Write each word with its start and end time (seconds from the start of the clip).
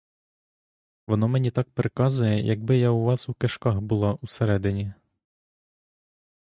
Воно 1.07 1.27
мені 1.27 1.51
так 1.51 1.69
проказує, 1.69 2.41
якби 2.45 2.77
я 2.77 2.89
у 2.89 3.03
вас 3.03 3.29
у 3.29 3.33
кишках 3.33 3.79
була 3.79 4.13
усередині. 4.21 4.93